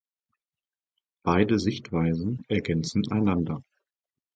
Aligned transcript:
Beide 1.23 1.59
Sichtweisen 1.59 2.43
ergänzen 2.47 3.11
einander. 3.11 3.61